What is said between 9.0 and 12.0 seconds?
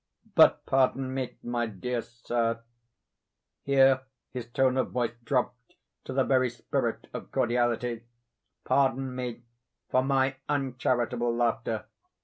me for my uncharitable laughter.